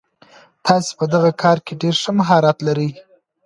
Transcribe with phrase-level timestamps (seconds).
[0.65, 2.89] تاسو په دغه کار کي ډېر ښه مهارت لرئ.